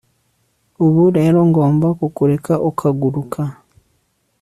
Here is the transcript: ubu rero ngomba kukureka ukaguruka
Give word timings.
ubu 0.85 1.03
rero 1.17 1.39
ngomba 1.49 1.87
kukureka 1.99 2.53
ukaguruka 2.69 3.41